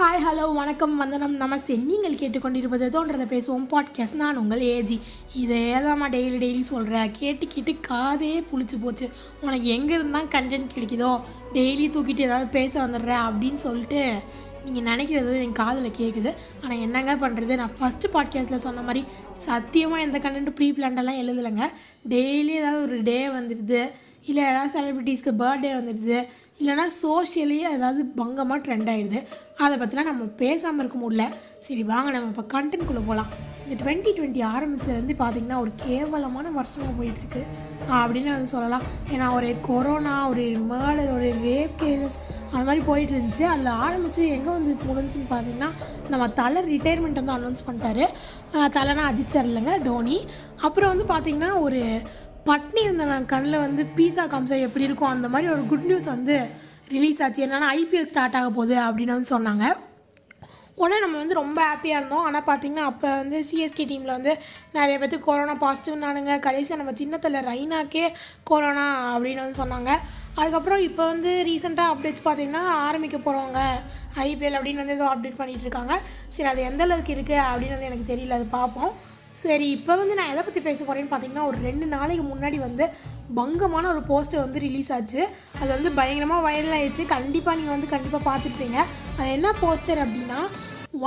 Hi 0.00 0.22
hello 0.26 0.54
வணக்கம் 0.54 0.96
வந்தனம் 0.96 1.40
நமஸ்தே. 1.40 1.84
நீங்கள் 1.84 2.14
கேட்டுக்கொண்டிருப்பது 2.14 2.84
தோன்றதை 2.94 3.24
பேசுவோம். 3.32 3.66
பாட்காஸ்ட் 3.70 4.14
நான் 4.14 4.36
உங்கள் 4.36 4.60
ஏஜி 4.60 5.00
இதே 5.34 5.74
தான்மா 5.74 6.06
டெய்லி 6.14 6.38
டெய்லி 6.44 6.60
சொல்கிறேன் 6.60 7.10
கேட்டு 7.18 7.46
கேட்டு 7.46 7.72
காதே 7.88 8.44
புளிச்சு 8.50 8.76
போச்சு. 8.80 9.10
உனக்கு 9.40 9.66
எங்கே 9.66 9.94
இருந்தால் 9.94 10.26
கண்டென்ட் 10.26 10.74
கிடைக்குதோ? 10.76 11.20
டெய்லி 11.52 11.86
தூக்கிட்டு 11.90 12.20
ஏதாவது 12.20 12.48
பேச 12.48 12.86
வந்துடுற 12.86 13.12
அப்படின்னு 13.26 13.54
சொல்லிட்டு 13.54 14.12
நீங்கள் 14.64 14.88
நினைக்கிறது 14.94 15.42
என் 15.42 15.58
காதில் 15.62 15.98
கேட்குது 15.98 16.34
ஆனால் 16.62 16.78
என்னங்க 16.78 17.16
பண்ணுறது 17.16 17.56
நான் 17.56 17.76
ஃபஸ்ட்டு 17.80 18.12
பாட்காஸ்ட்டில் 18.12 18.64
சொன்ன 18.66 18.80
மாதிரி 18.80 19.04
சத்தியமாக 19.38 20.02
எந்த 20.02 20.18
கண்டென்ட் 20.18 20.50
ப்ரீ 20.50 20.72
பிளான்டெல்லாம் 20.72 21.22
எழுதலைங்க. 21.22 21.66
டெய்லி 22.08 22.54
ஏதாவது 22.62 22.82
ஒரு 22.82 23.02
டே 23.02 23.26
வந்துடுது. 23.28 23.90
இல்லை 24.24 24.44
ஏதாவது 24.44 24.72
செலிப்ரிட்டிஸ்க்கு 24.78 25.40
பர்த்டே 25.42 25.72
வந்துடுது. 25.78 26.26
இல்லைனா 26.60 26.84
சோஷியலி 27.02 27.58
ஏதாவது 27.74 28.02
பங்கமாக 28.16 28.58
ட்ரெண்ட் 28.64 28.90
ஆகிடுது 28.94 29.20
அதை 29.64 29.74
பற்றிலாம் 29.78 30.10
நம்ம 30.10 30.24
பேசாமல் 30.42 30.82
இருக்க 30.82 30.98
முடியல. 31.02 31.24
சரி 31.66 31.82
வாங்க 31.92 32.10
நம்ம 32.16 32.32
இப்போ 32.32 32.44
கண்டென்ட்குள்ளே 32.54 33.02
போகலாம் 33.08 33.30
இந்த 33.64 33.74
டுவெண்ட்டி 33.82 34.10
டுவெண்ட்டி 34.16 34.40
ஆரம்பிச்சதுலேருந்து 34.52 35.14
பார்த்திங்கன்னா 35.20 35.58
ஒரு 35.64 35.72
கேவலமான 35.84 36.50
வருஷமாக 36.56 36.92
போயிட்டுருக்கு. 36.98 37.42
அப்படின்னு 37.98 38.30
வந்து 38.34 38.52
சொல்லலாம். 38.54 38.84
ஏன்னா 39.12 39.26
ஒரு 39.38 39.48
கொரோனா 39.68 40.14
ஒரு 40.30 40.44
மேர்டர் 40.70 41.12
ஒரு 41.16 41.28
ரேப் 41.48 41.76
கேசஸ் 41.82 42.16
அது 42.52 42.64
மாதிரி 42.68 42.82
போயிட்டு 42.88 43.12
இருந்துச்சு. 43.14 43.44
அதில் 43.52 43.70
ஆரம்பித்து 43.86 44.22
எங்கே 44.36 44.50
வந்து 44.56 44.72
முடிஞ்சுன்னு 44.88 45.28
பார்த்தீங்கன்னா 45.34 45.70
நம்ம 46.12 46.28
தலை 46.40 46.62
ரிட்டையர்மெண்ட் 46.72 47.20
வந்து 47.22 47.36
அனௌன்ஸ் 47.38 47.66
பண்ணிட்டாரு. 47.68 48.06
தலைனா 48.76 49.04
அஜித் 49.10 49.34
சார் 49.34 49.50
இல்லைங்க 49.50 49.76
டோனி 49.88 50.18
அப்புறம் 50.66 50.92
வந்து 50.92 51.06
பார்த்திங்கன்னா 51.12 51.52
ஒரு 51.66 51.82
பட்னி 52.48 52.80
இருந்தவன் 52.86 53.30
கண்ணில் 53.32 53.62
வந்து 53.64 53.82
பீஸா 53.96 54.24
காம்சா 54.32 54.56
எப்படி 54.66 54.86
இருக்கும் 54.88 55.12
அந்த 55.14 55.26
மாதிரி 55.32 55.48
ஒரு 55.54 55.62
குட் 55.70 55.86
நியூஸ் 55.90 56.08
வந்து 56.14 56.36
ரிலீஸ் 56.94 57.20
ஆச்சு. 57.24 57.40
என்னென்னா 57.46 57.68
ஐபிஎல் 57.80 58.08
ஸ்டார்ட் 58.10 58.36
ஆக 58.38 58.48
போகுது 58.58 58.76
அப்படின்னு 58.86 59.14
வந்து 59.16 59.34
சொன்னாங்க. 59.36 59.64
உடனே 60.82 60.98
நம்ம 61.02 61.16
வந்து 61.22 61.36
ரொம்ப 61.40 61.58
ஹாப்பியாக 61.68 61.98
இருந்தோம். 62.00 62.24
ஆனால் 62.28 62.46
பார்த்தீங்கன்னா 62.48 62.84
அப்போ 62.90 63.08
வந்து 63.22 63.38
சிஎஸ்கே 63.48 63.84
டீமில் 63.90 64.14
வந்து 64.16 64.32
நிறைய 64.76 64.94
பேர்த்துக்கு 65.00 65.28
கொரோனா 65.28 65.54
பாசிட்டிவ்னானுங்க 65.64 66.34
கடைசியாக 66.46 66.80
நம்ம 66.82 66.94
சின்னத்தில் 67.00 67.38
ரைனாக்கே 67.50 68.04
கொரோனா 68.50 68.86
அப்படின்னு 69.14 69.44
வந்து 69.44 69.60
சொன்னாங்க. 69.62 69.90
அதுக்கப்புறம் 70.40 70.82
இப்போ 70.88 71.04
வந்து 71.12 71.30
ரீசெண்டாக 71.50 71.92
அப்டேட்ஸ் 71.94 72.26
பார்த்தீங்கன்னா 72.26 72.64
ஆரம்பிக்க 72.88 73.16
போகிறவங்க 73.26 73.60
ஐபிஎல் 74.28 74.58
அப்படின்னு 74.58 74.82
வந்து 74.84 74.98
ஏதோ 74.98 75.08
அப்டேட் 75.12 75.40
பண்ணிகிட்டு 75.40 75.66
இருக்காங்க. 75.68 75.94
சரி 76.36 76.50
அது 76.52 76.62
எந்த 76.70 76.82
அளவுக்கு 76.88 77.14
இருக்குது 77.16 77.46
அப்படின்னு 77.50 77.76
வந்து 77.76 77.90
எனக்கு 77.92 78.10
தெரியல. 78.12 78.38
அது 78.40 78.48
பார்ப்போம் 78.58 78.92
சரி 79.42 79.66
இப்போ 79.74 79.92
வந்து 80.00 80.14
நான் 80.18 80.30
எதை 80.32 80.42
பற்றி 80.46 80.60
பேச 80.66 80.80
போகிறேன்னு 80.84 81.10
பார்த்தீங்கன்னா 81.10 81.44
ஒரு 81.50 81.58
ரெண்டு 81.66 81.86
நாளைக்கு 81.92 82.24
முன்னாடி 82.30 82.58
வந்து 82.66 82.84
பங்கமான 83.38 83.84
ஒரு 83.94 84.02
போஸ்டர் 84.08 84.42
வந்து 84.44 84.62
ரிலீஸ் 84.64 84.90
ஆச்சு. 84.96 85.20
அது 85.60 85.70
வந்து 85.76 85.90
பயங்கரமாக 85.98 86.44
வைரல் 86.46 86.74
ஆயிடுச்சு. 86.78 87.04
கண்டிப்பாக 87.14 87.56
நீங்கள் 87.58 87.74
வந்து 87.76 87.92
கண்டிப்பாக 87.94 88.22
பார்த்துருப்பீங்க. 88.30 88.78
அது 89.18 89.28
என்ன 89.36 89.52
போஸ்டர் 89.62 90.02
அப்படின்னா 90.04 90.40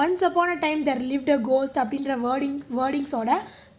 once 0.01 0.23
upon 0.27 0.53
a 0.55 0.57
time 0.65 0.81
there 0.89 1.03
lived 1.11 1.33
a 1.35 1.39
ghost 1.49 1.79
அப்படின்ற 1.83 2.15
வேர்டிங் 2.27 2.57
வேர்டிங்ஸோட 2.79 3.31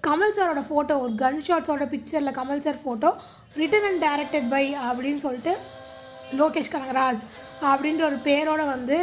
கமல் 0.06 0.36
சாரோட 0.36 0.62
ஃபோட்டோ 0.68 0.94
ஒரு 1.04 1.14
கன் 1.24 1.40
ஷாட்ஸோட 1.46 1.84
பிக்சரில் 1.94 2.36
Kamal 2.40 2.64
sir 2.66 2.80
photo 2.82 3.10
written 3.60 3.86
and 3.90 4.02
directed 4.06 4.48
by 4.54 4.64
அப்படின்னு 4.88 5.22
சொல்லிட்டு 5.26 5.52
லோகேஷ் 6.40 6.72
கனகராஜ் 6.74 7.22
அப்படின்ற 7.72 8.02
ஒரு 8.10 8.18
பேரோட 8.28 8.62
வந்து 8.74 8.98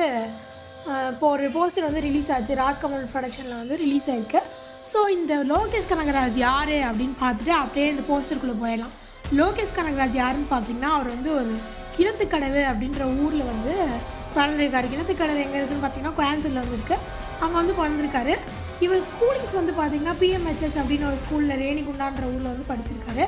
இப்போ 1.11 1.25
ஒரு 1.35 1.47
போஸ்டர் 1.55 1.87
வந்து 1.87 2.03
ரிலீஸ் 2.07 2.29
ஆச்சு. 2.35 2.53
ராஜ்கமல் 2.63 3.07
ப்ரொடக்ஷனில் 3.13 3.59
வந்து 3.61 3.75
ரிலீஸ் 3.83 4.07
ஆயிருக்கு. 4.11 4.41
ஸோ 4.89 4.99
இந்த 5.15 5.33
லோகேஷ் 5.51 5.89
கனகராஜ் 5.89 6.37
யார் 6.47 6.71
அப்படின்னு 6.87 7.15
பார்த்துட்டு 7.23 7.53
அப்படியே 7.63 7.87
இந்த 7.93 8.03
போஸ்டருக்குள்ளே 8.09 8.55
போயிடலாம். 8.63 8.93
லோகேஷ் 9.39 9.75
கனகராஜ் 9.77 10.15
யாருன்னு 10.21 10.47
பார்த்தீங்கன்னா 10.53 10.89
அவர் 10.95 11.09
வந்து 11.15 11.29
ஒரு 11.39 11.51
கிணத்துக்கடவு 11.95 12.61
அப்படின்ற 12.71 13.03
ஊரில் 13.23 13.49
வந்து 13.51 13.73
பிறந்திருக்காரு 14.35 14.87
கிணத்துக்கடவு 14.93 15.43
எங்கே 15.45 15.57
இருக்குன்னு 15.59 15.83
பார்த்தீங்கன்னா 15.83 16.17
கோயம்புத்தூரில் 16.19 16.63
வந்துருக்கு 16.63 16.97
அங்கே 17.43 17.55
வந்து 17.59 17.75
பிறந்திருக்காரு 17.81 18.33
இவர் 18.85 19.03
ஸ்கூலிங்ஸ் 19.07 19.57
வந்து 19.59 19.73
பார்த்தீங்கன்னா 19.79 20.15
பிஎம்ஹெச்எஸ் 20.21 20.77
அப்படின்னு 20.81 21.07
ஒரு 21.11 21.19
ஸ்கூலில் 21.23 21.59
ரேணிகுண்டான்ற 21.63 22.23
ஊரில் 22.33 22.51
வந்து 22.53 22.65
படிச்சிருக்காரு. 22.71 23.25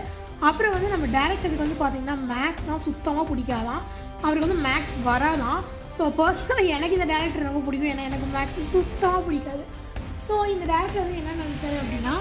அப்புறம் 0.50 0.74
வந்து 0.76 0.90
நம்ம 0.94 1.06
டேரக்டருக்கு 1.18 1.66
வந்து 1.66 1.80
பார்த்தீங்கன்னா 1.84 2.18
மேக்ஸ்னால் 2.34 2.84
சுத்தமாக 2.88 3.26
பிடிக்காதான். 3.30 3.82
அவருக்கு 4.24 4.48
வந்து 4.48 4.64
மேக்ஸ் 4.70 4.96
வராதான். 5.10 5.62
ஸோ 5.98 6.04
பர்சனலாக 6.20 6.68
எனக்கு 6.76 6.98
இந்த 7.00 7.08
டேரக்டர் 7.14 7.50
ரொம்ப 7.50 7.64
பிடிக்கும். 7.68 7.92
ஏன்னா 7.94 8.10
எனக்கு 8.10 8.28
மேக்ஸ் 8.38 8.60
சுத்தமாக 8.76 9.22
பிடிக்காது. 9.30 9.64
ஸோ 10.28 10.36
இந்த 10.54 10.64
டேரக்டர் 10.72 11.04
வந்து 11.04 11.20
என்ன 11.22 11.38
நினச்சாரு 11.44 11.78
அப்படின்னா 11.84 12.16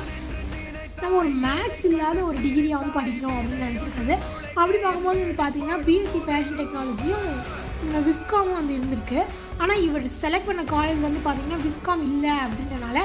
நம்ம 1.02 1.16
ஒரு 1.22 1.30
மேக்ஸ் 1.44 1.84
இல்லாத 1.88 2.18
ஒரு 2.28 2.38
டிகிரியை 2.44 2.76
வந்து 2.80 2.96
படிக்கணும் 2.96 3.36
அப்படின்னு 3.38 3.66
நினச்சிருக்காரு. 3.68 4.14
அப்படி 4.60 4.78
பார்க்கும்போது 4.84 5.20
இது 5.24 5.34
பார்த்தீங்கன்னா 5.40 5.78
பிஎஸ்சி 5.86 6.20
ஃபேஷன் 6.26 6.58
டெக்னாலஜியும் 6.60 7.28
விஸ்காமும் 8.08 8.58
வந்து 8.58 8.74
இருந்திருக்கு. 8.78 9.20
ஆனால் 9.62 9.80
இவர் 9.86 10.04
செலக்ட் 10.20 10.48
பண்ண 10.48 10.62
காலேஜ் 10.74 11.00
வந்து 11.06 11.20
பார்த்தீங்கன்னா 11.24 11.60
விஸ்காம் 11.66 12.02
இல்லை 12.10 12.34
அப்படின்றனால 12.44 12.98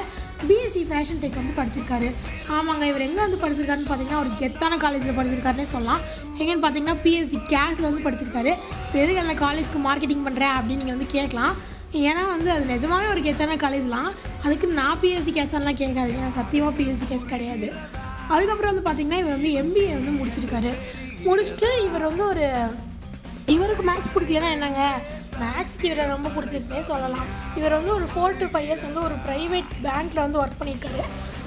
பிஎஸ்சி 0.48 0.82
ஃபேஷன் 0.88 1.20
டெக் 1.22 1.40
வந்து 1.40 1.54
படிச்சிருக்காரு. 1.58 2.08
ஆமாங்க 2.56 2.84
இவர் 2.90 3.06
எங்கே 3.06 3.22
வந்து 3.24 3.40
படிச்சிருக்காருன்னு 3.42 3.88
பார்த்தீங்கன்னா 3.88 4.20
ஒரு 4.24 4.30
கெத்தான 4.42 4.78
காலேஜில் 4.84 5.16
படிச்சிருக்காருன்னே 5.18 5.66
சொல்லலாம். 5.74 6.02
எங்கன்னு 6.40 6.62
பார்த்தீங்கன்னா 6.64 6.96
பிஎஸ்டி 7.06 7.40
கேஸில் 7.54 7.88
வந்து 7.88 8.04
படிச்சிருக்காரு. 8.06 8.52
இப்போ 8.84 8.98
எதுக்கு 9.04 9.24
அந்த 9.24 9.36
காலேஜ்க்கு 9.44 9.80
மார்க்கெட்டிங் 9.88 10.24
பண்ணுறேன் 10.28 10.54
அப்படின்னு 10.58 10.82
நீங்கள் 10.82 10.96
வந்து 10.96 11.10
கேட்கலாம். 11.16 11.56
ஏன்னா 11.92 12.26
வந்து 12.26 12.50
அது 12.50 12.64
நிஜமாகவே 12.64 13.10
ஒரு 13.10 13.20
கெத்தான 13.20 13.56
காலேஜ்லாம் 13.56 14.10
அதுக்கு 14.42 14.66
நான் 14.66 14.98
பிஎஸ்சி 14.98 15.32
கேஸ்லாம் 15.38 15.74
கேட்காது 15.74 16.12
ஏன்னா 16.12 16.28
சத்தியமாக 16.28 16.82
பிஎஸ்சி 16.82 17.06
கேஸ் 17.08 17.26
கிடையாது. 17.26 17.72
அதுக்கப்புறம் 18.28 18.82
வந்து 18.82 18.90
பார்த்திங்கன்னா 18.90 19.18
இவர் 19.18 19.36
வந்து 19.36 19.48
எம்பிஏ 19.48 20.04
வந்து 20.04 20.12
முடிச்சிருக்காரு. 20.18 20.74
முடிச்சுட்டு 21.24 21.84
இவர் 21.84 22.02
வந்து 22.02 22.26
ஒரு 22.26 22.52
இவருக்கு 23.46 23.84
மேக்ஸ் 23.90 24.14
பிடிக்கலன்னா 24.14 24.50
என்னங்க? 24.50 25.00
மேக்ஸ்க்கு 25.40 25.84
இவரை 25.84 26.04
ரொம்ப 26.04 26.28
பிடிச்சிருச்சுனே 26.28 26.80
சொல்லலாம். 26.80 27.24
இவர் 27.56 27.72
வந்து 27.72 27.94
ஒரு 27.94 28.04
ஃபோர் 28.04 28.38
டு 28.38 28.44
ஃபைவ் 28.44 28.66
இயர்ஸ் 28.68 28.82
வந்து 28.82 29.02
ஒரு 29.02 29.14
ப்ரைவேட் 29.28 29.70
பேங்க்கில் 29.82 30.24
வந்து 30.26 30.42
ஒர்க் 30.42 30.60
பண்ணியிருக்காரு. 30.60 31.04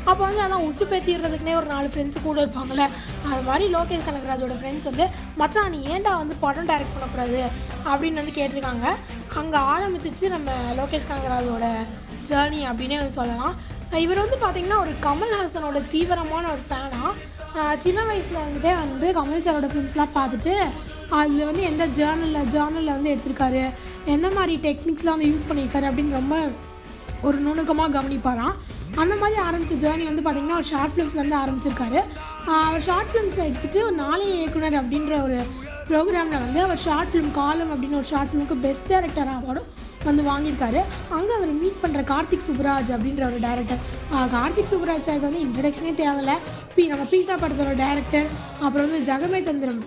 அப்போ 0.09 0.21
வந்து 0.27 0.41
அதான் 0.43 0.65
உசு 0.67 0.83
பேத்திடுறதுக்குனே 0.91 1.53
ஒரு 1.59 1.67
நாலு 1.71 1.87
ஃப்ரெண்ட்ஸ் 1.93 2.17
கூட 2.27 2.37
இருப்பாங்கள்ல 2.43 2.85
அது 3.29 3.41
மாதிரி 3.49 3.65
லோகேஷ் 3.75 4.05
கனகராஜோட 4.07 4.55
ஃப்ரெண்ட்ஸ் 4.59 4.87
வந்து 4.89 5.05
மச்சான் 5.41 5.73
நீ 5.73 5.79
ஏன்டா 5.95 6.13
வந்து 6.21 6.35
படம் 6.45 6.69
டைரக்ட் 6.69 6.95
பண்ணக்கூடாது? 6.95 7.41
அப்படின்னு 7.91 8.21
வந்து 8.21 8.37
கேட்டிருக்காங்க. 8.39 8.87
அங்கே 9.41 9.59
ஆரம்பிச்சிச்சு 9.73 10.25
நம்ம 10.35 10.51
லோகேஷ் 10.79 11.09
கனகராஜோட 11.11 11.67
ஜேர்னி 12.29 12.61
அப்படின்னே 12.71 12.97
வந்து 13.01 13.17
சொல்லலாம். 13.19 13.55
இவர் 14.05 14.23
வந்து 14.23 14.37
பார்த்திங்கன்னா 14.43 14.79
ஒரு 14.85 14.93
கமல்ஹாசனோட 15.05 15.79
தீவிரமான 15.93 16.43
ஒரு 16.55 16.63
ஃபேனாக 16.67 17.11
சின்ன 17.85 17.99
வயசில் 18.09 18.43
வந்துட்டே 18.43 18.73
வந்து 18.81 19.07
கமல் 19.19 19.45
சாரோட 19.45 19.69
ஃபிலிம்ஸ்லாம் 19.71 20.13
பார்த்துட்டு 20.17 20.53
அதில் 21.19 21.47
வந்து 21.49 21.63
எந்த 21.69 21.83
ஜேர்னலில் 21.97 22.49
ஜேர்னலில் 22.53 22.95
வந்து 22.97 23.13
எடுத்திருக்காரு? 23.13 23.63
எந்த 24.13 24.27
மாதிரி 24.35 24.53
டெக்னிக்ஸ்லாம் 24.67 25.15
வந்து 25.15 25.31
யூஸ் 25.31 25.49
பண்ணியிருக்காரு 25.49 25.87
அப்படின்னு 25.89 26.19
ரொம்ப 26.19 26.35
ஒரு 27.27 27.37
நுணுக்கமாக 27.47 27.93
கவனிப்பாராம். 27.97 28.55
அந்த 29.01 29.13
மாதிரி 29.21 29.37
ஆரம்பித்த 29.47 29.75
ஜேர்னி 29.83 30.05
வந்து 30.09 30.23
பார்த்திங்கன்னா 30.25 30.57
ஒரு 30.61 30.67
ஷார்ட் 30.71 30.93
ஃபிலிம்ஸ்லேருந்து 30.93 31.37
ஆரம்பிச்சிருக்காரு. 31.41 31.99
அவர் 32.67 32.85
ஷார்ட் 32.87 33.11
ஃபிலிம்ஸில் 33.11 33.45
எடுத்துகிட்டு 33.47 33.79
ஒரு 33.87 33.95
நாளைய 34.03 34.33
இயக்குனர் 34.39 34.77
அப்படின்ற 34.81 35.13
ஒரு 35.25 35.37
ப்ரோக்ராமில் 35.89 36.43
வந்து 36.45 36.59
அவர் 36.65 36.81
ஷார்ட் 36.87 37.11
ஃபிலிம் 37.11 37.31
காலம் 37.39 37.71
அப்படின்னு 37.73 37.99
ஒரு 38.01 38.09
ஷார்ட் 38.11 38.29
ஃபிலிமுக்கு 38.31 38.57
பெஸ்ட் 38.65 38.89
டேரக்டர் 38.93 39.31
அவார்டும் 39.37 39.69
வந்து 40.09 40.23
வாங்கியிருக்காரு. 40.29 40.81
அங்கே 41.17 41.33
அவர் 41.37 41.51
மீட் 41.63 41.81
பண்ணுற 41.81 42.03
கார்த்திக் 42.11 42.47
சுப்ராஜ் 42.49 42.91
அப்படின்ற 42.95 43.23
ஒரு 43.31 43.39
டேரக்டர் 43.47 43.81
கார்த்திக் 44.35 44.71
சுப்ராஜ் 44.73 45.07
சாருக்கு 45.07 45.29
வந்து 45.29 45.43
இன்ட்ரடக்ஷனே 45.47 45.93
தேவையில்ல. 46.03 46.35
பி 46.75 46.85
நம்ம 46.91 47.03
பீஸா 47.11 47.35
படத்தோட 47.43 47.73
டேரக்டர் 47.83 48.29
அப்புறம் 48.65 48.87
வந்து 48.87 49.03
ஜெகமே 49.11 49.41
தந்திரம் 49.49 49.83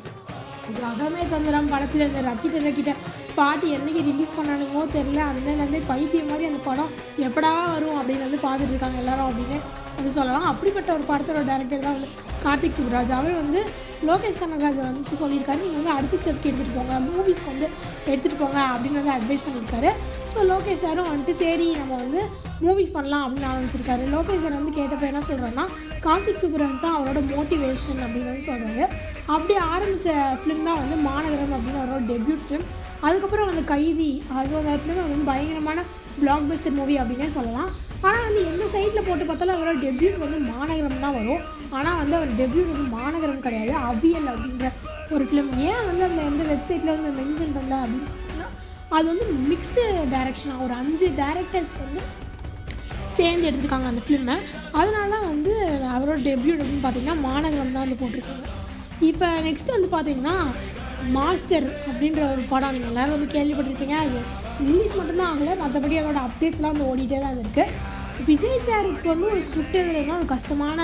ஜகமே 0.80 1.22
தந்திரம் 1.32 1.70
படத்தில் 1.72 2.06
இந்த 2.08 2.20
ரக்கிட்ட 2.28 2.72
கிட்ட 2.78 2.92
பாட்டு 3.38 3.66
என்னைக்கு 3.76 4.02
ரிலீஸ் 4.08 4.36
பண்ணானுங்களோ 4.36 4.82
தெரில 4.96 5.20
அந்தலேருந்தே 5.30 5.80
பைத்தியம் 5.88 6.28
மாதிரி 6.30 6.48
அந்த 6.50 6.60
படம் 6.66 6.92
எப்படா 7.26 7.50
வரும் 7.72 7.96
அப்படின்னு 8.00 8.26
வந்து 8.26 8.40
பார்த்துட்டு 8.44 8.72
இருக்காங்க 8.74 8.98
எல்லாரும் 9.02 9.28
அப்படின்னு 9.30 9.56
வந்து 9.96 10.12
சொல்லலாம். 10.18 10.46
அப்படிப்பட்ட 10.50 10.90
ஒரு 10.96 11.04
படத்தோட 11.10 11.40
டேரக்டர் 11.50 11.84
தான் 11.86 11.96
வந்து 11.96 12.10
கார்த்திக் 12.44 12.78
சுப்ராஜ். 12.78 13.12
அவர் 13.18 13.34
வந்து 13.42 13.60
லோகேஷ் 14.08 14.40
கனகராஜை 14.40 14.82
வந்து 14.86 15.18
சொல்லியிருக்காரு. 15.22 15.60
நீங்கள் 15.64 15.80
வந்து 15.80 15.92
அடுத்த 15.96 16.20
ஸ்டெப்க்கு 16.22 16.48
எடுத்துகிட்டு 16.50 16.78
போங்க. 16.78 16.94
மூவிஸ் 17.08 17.44
வந்து 17.50 17.66
எடுத்துகிட்டு 18.10 18.40
போங்க 18.42 18.58
அப்படின்னு 18.72 19.00
வந்து 19.00 19.14
அட்வைஸ் 19.16 19.44
பண்ணியிருக்காரு. 19.46 19.90
ஸோ 20.32 20.44
லோகேஷ் 20.52 20.84
சாரும் 20.84 21.10
வந்துட்டு 21.12 21.34
சரி 21.42 21.68
நம்ம 21.80 21.98
வந்து 22.04 22.22
மூவிஸ் 22.66 22.94
பண்ணலாம் 22.96 23.24
அப்படின்னு 23.26 23.50
ஆரம்பிச்சிருக்காரு. 23.52 24.04
லோகேஷ் 24.16 24.44
சார் 24.44 24.58
வந்து 24.60 24.74
கேட்டப்போ 24.80 25.06
என்ன 25.12 25.22
சொல்கிறேன்னா 25.30 25.66
கார்த்திக் 26.06 26.42
சுப்ராஜ் 26.44 26.84
தான் 26.86 26.96
அவரோட 26.98 27.22
மோட்டிவேஷன் 27.34 28.02
அப்படின்னு 28.06 28.30
வந்து 28.32 28.48
சொல்கிறாரு 28.50 28.86
அப்படி 29.32 29.54
ஆரம்பித்த 29.72 30.10
ஃபிலிம் 30.40 30.66
தான் 30.68 30.80
வந்து 30.80 30.96
மாநகரம் 31.08 31.54
அப்படின்னு 31.56 31.82
ஒரு 31.84 32.04
டெபியூட் 32.10 32.42
ஃபிலிம் 32.46 32.66
அதுக்கப்புறம் 33.06 33.48
வந்து 33.50 33.62
கைதி 33.70 34.10
அது 34.38 34.58
அந்த 34.60 34.74
ஃபிலிம் 34.82 35.02
வந்து 35.04 35.28
பயங்கரமான 35.30 35.84
பிளாக் 36.20 36.48
பஸ்டர் 36.50 36.76
மூவி 36.78 36.94
அப்படின்னே 37.02 37.28
சொல்லலாம். 37.36 37.70
ஆனால் 38.08 38.24
வந்து 38.26 38.40
எந்த 38.50 38.64
சைட்டில் 38.74 39.06
போட்டு 39.06 39.24
பார்த்தாலும் 39.28 39.56
அவரோட 39.56 39.76
டெபியூட் 39.84 40.18
வந்து 40.24 40.38
மாநகரம் 40.50 41.04
தான் 41.04 41.16
வரும். 41.18 41.42
ஆனால் 41.78 41.98
வந்து 42.00 42.16
அவர் 42.18 42.32
டெபியூட் 42.40 42.72
வந்து 42.72 42.88
மாநகரம் 42.98 43.44
கிடையாது 43.46 43.72
அவியல் 43.90 44.28
அப்படின்ற 44.32 44.68
ஒரு 45.14 45.24
ஃபிலிம் 45.28 45.50
ஏன் 45.68 45.86
வந்து 45.88 46.04
அதில் 46.06 46.28
எந்த 46.30 46.42
வெப்சைட்டில் 46.50 46.94
வந்து 46.96 47.12
மென்ஷன் 47.20 47.54
பண்ணல 47.56 47.78
அப்படின்னு 47.84 48.10
பார்த்தீங்கன்னா 48.10 48.48
அது 48.96 49.06
வந்து 49.12 49.26
மிக்ஸ்டு 49.52 49.84
டைரக்ஷனாக 50.14 50.64
ஒரு 50.66 50.74
அஞ்சு 50.80 51.08
டேரக்டர்ஸ் 51.22 51.74
வந்து 51.84 52.02
சேர்ந்து 53.18 53.48
எடுத்திருக்காங்க 53.48 53.88
அந்த 53.92 54.04
ஃபிலிமை 54.06 54.36
அதனால 54.78 55.08
தான் 55.14 55.28
வந்து 55.32 55.54
அவரோட 55.96 56.18
டெபியூட் 56.28 56.62
அப்படின்னு 56.62 56.84
பார்த்திங்கன்னா 56.86 57.18
மாநகரம் 57.28 57.74
தான் 57.76 57.84
வந்து 57.86 58.00
போட்டிருக்காங்க. 58.02 58.46
இப்போ 59.10 59.28
நெக்ஸ்ட் 59.46 59.74
வந்து 59.74 59.88
பார்த்தீங்கன்னா 59.94 60.36
மாஸ்டர் 61.16 61.66
அப்படின்ற 61.88 62.20
ஒரு 62.32 62.42
படம். 62.52 62.74
நீங்கள் 62.74 62.90
எல்லோரும் 62.92 63.14
வந்து 63.16 63.28
கேள்விப்பட்டிருப்பீங்க. 63.36 63.96
அது 64.04 64.18
இங்கிலீஷ் 64.62 64.96
மட்டும்தான் 64.98 65.30
ஆகலை. 65.32 65.54
மற்றபடி 65.62 65.98
அதோட 66.00 66.20
அப்டேட்ஸ்லாம் 66.28 66.74
வந்து 66.74 66.88
ஓடிட்டே 66.90 67.18
தான் 67.24 67.36
இருக்குது 67.42 67.92
விஜய் 68.28 68.64
சாருக்கு 68.66 69.08
வந்து 69.12 69.28
ஒரு 69.32 69.40
ஸ்கிரிப்ட் 69.46 69.78
எழுதுறதுனா 69.80 70.18
ஒரு 70.20 70.28
கஷ்டமான 70.34 70.80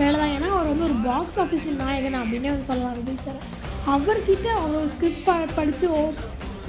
வேலை 0.00 0.14
தான். 0.20 0.32
ஏன்னா 0.36 0.48
அவர் 0.56 0.70
வந்து 0.72 0.86
ஒரு 0.88 0.96
பாக்ஸ் 1.08 1.38
ஆஃபீஸ் 1.44 1.66
நாயகன் 1.82 2.20
அப்படின்னே 2.22 2.52
வந்து 2.54 2.68
சொல்லலாம் 2.70 2.98
விஜய் 3.00 3.24
சார் 3.26 3.40
அவர்கிட்ட 3.94 4.48
அவர் 4.58 4.78
ஒரு 4.80 4.90
ஸ்கிரிப்ட் 4.94 5.26
ப 5.28 5.32
படித்து 5.58 5.86
ஓ 5.98 6.02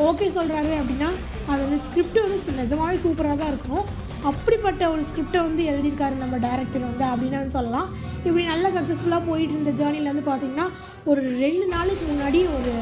ஓகே 0.10 0.28
சொல்கிறாரு 0.38 0.74
அப்படின்னா 0.82 1.10
அது 1.52 1.60
வந்து 1.66 1.80
ஸ்கிரிப்ட் 1.88 2.24
வந்து 2.24 2.58
நிஜமாவே 2.62 2.98
சூப்பராக 3.06 3.38
தான் 3.42 3.52
இருக்கும் 3.54 3.86
அப்படிப்பட்ட 4.30 4.84
ஒரு 4.94 5.04
ஸ்கிரிப்டை 5.10 5.40
வந்து 5.48 5.64
எழுதியிருக்காரு 5.72 6.16
நம்ம 6.24 6.36
டேரக்டர் 6.48 6.86
வந்து 6.90 7.06
அப்படின்னு 7.12 7.40
வந்து 7.40 7.58
சொல்லலாம். 7.60 7.90
இப்படி 8.28 8.44
நல்லா 8.52 8.70
சக்ஸஸ்ஃபுல்லாக 8.76 9.28
போயிட்டு 9.30 9.54
இருந்த 9.56 9.72
ஜேர்னியில் 9.80 10.12
வந்து 10.12 10.26
பார்த்திங்கன்னா 10.30 10.68
ஒரு 11.12 11.22
ரெண்டு 11.44 11.66
நாளைக்கு 11.76 12.04
முன்னாடி 12.12 12.40
ஒரு 12.58 12.74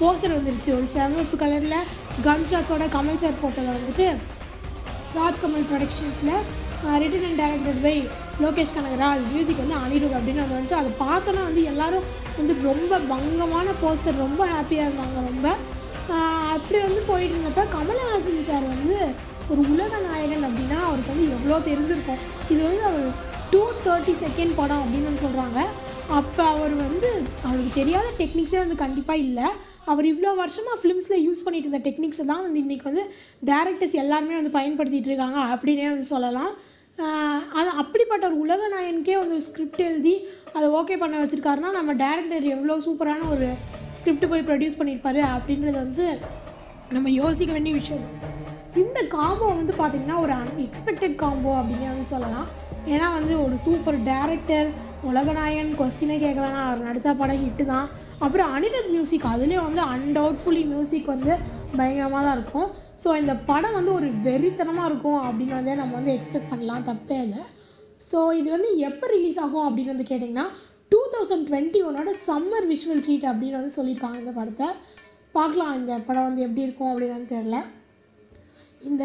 போஸ்டர் 0.00 0.36
வந்துருச்சு. 0.38 0.70
ஒரு 0.78 0.86
செவப்பு 0.94 1.36
கலரில் 1.42 1.78
கன் 2.26 2.48
ஷாட்ஸோட 2.50 2.86
கமல் 2.96 3.20
சார் 3.22 3.38
ஃபோட்டோவில் 3.40 3.76
வந்துட்டு 3.76 4.06
Rajkamal 5.18 5.66
ப்ரொடக்ஷன்ஸில் 5.70 6.34
written 7.02 7.26
and 7.28 7.40
directed 7.42 7.80
by 7.86 7.96
Lokesh 8.44 8.74
Kanagaraj 8.76 9.24
music 9.32 9.62
வந்து 9.62 9.76
அனிருத் 9.82 10.16
அப்படின்னு 10.18 10.42
வந்து 10.44 10.56
வந்துச்சு. 10.56 10.78
அதை 10.80 10.90
பார்த்தோன்னா 11.02 11.42
வந்து 11.48 11.62
எல்லோரும் 11.72 12.06
வந்து 12.38 12.54
ரொம்ப 12.68 12.98
பங்கமான 13.12 13.68
போஸ்டர் 13.82 14.22
ரொம்ப 14.24 14.42
ஹாப்பியாக 14.54 14.86
இருந்தாங்க 14.88 15.18
ரொம்ப. 15.30 15.48
அப்படி 16.54 16.78
வந்து 16.86 17.02
போயிட்டு 17.10 17.34
இருந்தப்ப 17.34 17.64
கமலஹாசன் 17.76 18.48
சார் 18.50 18.64
வந்து 18.74 18.96
ஒரு 19.52 19.60
உலக 19.72 19.92
நாயகன் 20.06 20.46
அப்படின்னா 20.48 20.78
அவருக்கு 20.88 21.12
வந்து 21.14 21.28
எவ்வளோ 21.36 21.58
தெரிஞ்சிருக்கும். 21.68 22.22
இது 22.52 22.60
வந்து 22.68 22.82
அவர் 22.90 23.06
டூ 23.52 23.62
தேர்ட்டி 23.84 24.12
செகண்ட் 24.24 24.52
படம் 24.58 24.82
அப்படின்னு 24.82 25.08
வந்து 25.08 25.24
சொல்கிறாங்க 25.26 25.60
அப்போ 26.18 26.42
அவர் 26.52 26.74
வந்து 26.84 27.10
அவருக்கு 27.46 27.70
தெரியாத 27.80 28.08
டெக்னிக்ஸே 28.20 28.58
வந்து 28.62 28.76
கண்டிப்பாக 28.82 29.24
இல்லை. 29.26 29.46
அவர் 29.92 30.06
இவ்வளோ 30.10 30.30
வருஷமாக 30.40 30.76
ஃபிலிம்ஸில் 30.80 31.22
யூஸ் 31.26 31.42
பண்ணிட்டு 31.44 31.68
இருந்த 31.68 31.80
டெக்னிக்ஸை 31.86 32.24
தான் 32.30 32.42
வந்து 32.46 32.58
இன்றைக்கி 32.64 32.86
வந்து 32.90 33.04
டேரக்டர்ஸ் 33.50 33.96
எல்லாருமே 34.02 34.34
வந்து 34.40 34.52
பயன்படுத்திகிட்டு 34.58 35.10
இருக்காங்க 35.10 35.38
அப்படின்னே 35.54 35.86
வந்து 35.92 36.06
சொல்லலாம். 36.14 36.52
அது 37.58 37.68
அப்படிப்பட்ட 37.82 38.24
ஒரு 38.30 38.38
உலக 38.44 38.68
நாயனுக்கே 38.74 39.16
வந்து 39.22 39.36
ஸ்கிரிப்ட் 39.48 39.84
எழுதி 39.88 40.14
அதை 40.56 40.66
ஓகே 40.80 40.96
பண்ண 41.02 41.20
வச்சுருக்காருன்னா 41.22 41.70
நம்ம 41.78 41.94
டேரக்டர் 42.04 42.46
எவ்வளோ 42.56 42.76
சூப்பரான 42.86 43.28
ஒரு 43.34 43.48
ஸ்கிரிப்ட் 43.98 44.30
போய் 44.32 44.46
ப்ரொடியூஸ் 44.50 44.78
பண்ணியிருப்பாரு 44.80 45.22
அப்படின்றது 45.34 45.76
வந்து 45.84 46.06
நம்ம 46.96 47.10
யோசிக்க 47.22 47.50
வேண்டிய 47.56 47.74
விஷயம். 47.80 48.06
இந்த 48.82 48.98
காம்போ 49.16 49.46
வந்து 49.60 49.74
பார்த்திங்கன்னா 49.80 50.18
ஒரு 50.24 50.34
அன்எக்ஸ்பெக்டட் 50.42 51.16
காம்போ 51.24 51.52
அப்படின்னு 51.60 51.92
வந்து 51.94 52.12
சொல்லலாம். 52.14 52.48
ஏன்னா 52.92 53.06
வந்து 53.18 53.34
ஒரு 53.44 53.56
சூப்பர் 53.64 53.98
டேரக்டர் 54.10 54.68
உலகநாயகன் 55.10 55.72
கொஸ்டினே 55.80 56.16
கேட்க 56.24 56.38
வேணாம். 56.44 56.66
அவர் 56.68 56.86
நடித்த 56.88 57.14
படம் 57.20 57.42
ஹிட்டு 57.44 57.64
தான். 57.72 57.86
அப்புறம் 58.24 58.50
அனிருத் 58.56 58.90
மியூசிக் 58.94 59.26
அதுலேயும் 59.32 59.66
வந்து 59.68 59.82
அன்டவுட்ஃபுல்லி 59.94 60.62
மியூசிக் 60.72 61.12
வந்து 61.14 61.32
பயங்கரமாக 61.78 62.22
தான் 62.26 62.36
இருக்கும். 62.38 62.68
ஸோ 63.02 63.08
இந்த 63.22 63.34
படம் 63.50 63.76
வந்து 63.78 63.92
ஒரு 63.98 64.08
வெறித்தனமாக 64.26 64.88
இருக்கும் 64.90 65.20
அப்படின்னு 65.28 65.54
வந்து 65.60 65.74
நம்ம 65.80 65.94
வந்து 65.98 66.14
எக்ஸ்பெக்ட் 66.16 66.52
பண்ணலாம். 66.52 66.86
தப்பே 66.90 67.18
இல்லை. 67.26 67.42
ஸோ 68.08 68.18
இது 68.40 68.48
வந்து 68.56 68.70
எப்போ 68.88 69.06
ரிலீஸ் 69.16 69.40
ஆகும் 69.44 69.66
அப்படின்னு 69.66 69.94
வந்து 69.94 70.08
கேட்டிங்கன்னா 70.10 70.46
டூ 70.92 71.00
தௌசண்ட் 71.12 71.46
டுவெண்ட்டி 71.48 71.80
ஒன்னோட 71.88 72.10
சம்மர் 72.28 72.66
விஷுவல் 72.72 73.04
ட்ரீட் 73.04 73.28
அப்படின்னு 73.32 73.60
வந்து 73.60 73.76
சொல்லியிருக்காங்க 73.78 74.18
இந்த 74.22 74.34
படத்தை. 74.38 74.68
பார்க்கலாம் 75.36 75.76
இந்த 75.80 75.92
படம் 76.08 76.26
வந்து 76.28 76.44
எப்படி 76.46 76.66
இருக்கும் 76.66 76.90
அப்படின்னு 76.90 77.16
வந்து 77.18 77.34
தெரில 77.36 77.58
இந்த 78.90 79.04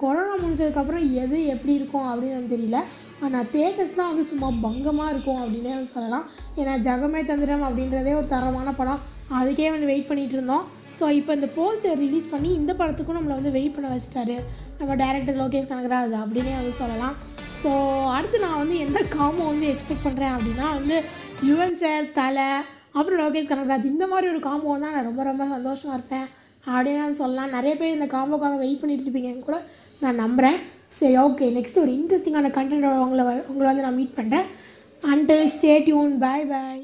கொரோனா 0.00 0.34
முடிஞ்சதுக்கப்புறம் 0.42 1.04
எது 1.22 1.38
எப்படி 1.54 1.72
இருக்கும் 1.78 2.08
அப்படின்னு 2.10 2.38
வந்து 2.38 2.54
தெரியல. 2.54 2.80
ஆனால் 3.24 3.48
தேட்டர்ஸ்லாம் 3.56 4.10
வந்து 4.12 4.24
சும்மா 4.30 4.48
பங்கமாக 4.64 5.12
இருக்கும் 5.12 5.40
அப்படின்னே 5.42 5.72
வந்து 5.76 5.92
சொல்லலாம். 5.96 6.24
ஏன்னா 6.60 6.72
ஜகமே 6.86 7.20
தந்திரம் 7.30 7.66
அப்படின்றதே 7.68 8.12
ஒரு 8.20 8.28
தரமான 8.34 8.72
படம். 8.80 9.02
அதுக்கே 9.40 9.68
வந்து 9.74 9.90
வெயிட் 9.90 10.08
பண்ணிகிட்டு 10.08 10.36
இருந்தோம். 10.38 10.64
ஸோ 10.98 11.04
இப்போ 11.18 11.32
இந்த 11.38 11.48
போஸ்டர் 11.58 12.00
ரிலீஸ் 12.04 12.32
பண்ணி 12.32 12.50
இந்த 12.60 12.72
படத்துக்கும் 12.80 13.18
நம்மளை 13.18 13.36
வந்து 13.38 13.54
வெயிட் 13.56 13.74
பண்ண 13.76 13.88
வச்சுட்டாரு. 13.94 14.36
நம்ம 14.80 14.92
டேரக்டர் 15.02 15.40
லோகேஷ் 15.42 15.70
கனகராஜ் 15.70 16.14
அப்படின்னே 16.22 16.54
வந்து 16.60 16.74
சொல்லலாம். 16.82 17.14
ஸோ 17.62 17.70
அடுத்து 18.16 18.44
நான் 18.44 18.60
வந்து 18.62 18.76
எந்த 18.86 19.00
காமோ 19.16 19.44
வந்து 19.52 19.66
எக்ஸ்பெக்ட் 19.72 20.06
பண்ணுறேன் 20.06 20.34
அப்படின்னா 20.36 20.66
வந்து 20.78 20.96
யுவன் 21.48 21.78
சார் 21.82 22.06
தலை 22.18 22.48
அப்புறம் 22.98 23.20
லோகேஷ் 23.24 23.50
கனகராஜ். 23.52 23.86
இந்த 23.92 24.04
மாதிரி 24.12 24.26
ஒரு 24.32 24.40
காம்போ 24.48 24.74
தான் 24.84 24.94
நான் 24.96 25.08
ரொம்ப 25.10 25.22
ரொம்ப 25.30 25.44
சந்தோஷமாக 25.54 25.96
இருப்பேன். 25.98 26.26
அப்படின்னு 26.74 27.00
தான் 27.04 27.18
சொல்லலாம். 27.22 27.54
நிறைய 27.56 27.72
பேர் 27.80 27.96
இந்த 27.96 28.06
காம்போக்காக 28.16 28.58
வெயிட் 28.64 28.80
பண்ணிட்டு 28.82 29.04
இருப்பீங்கன்னு 29.06 29.46
கூட 29.48 29.58
நான் 30.02 30.22
நம்புகிறேன் 30.24 30.58
சரி 30.94 31.16
ஓகே 31.18 31.46
நெக்ஸ்ட் 31.50 31.78
ஒரு 31.78 31.92
இன்ட்ரெஸ்டிங்கான 31.92 32.50
கண்டென்ட் 32.50 32.88
உங்களை 32.98 33.22
உங்களை 33.48 33.66
வந்து 33.66 33.86
நான் 33.86 33.96
மீட் 33.96 34.18
பண்ணுறேன் 34.18 34.48
until 35.02 35.46
stay 35.48 35.72
tuned 35.84 36.12
bye 36.18 36.44
bye 36.46 36.82